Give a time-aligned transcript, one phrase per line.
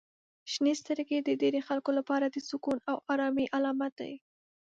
[0.51, 4.13] •شنې سترګې د ډیری خلکو لپاره د سکون او آرامۍ علامت دي.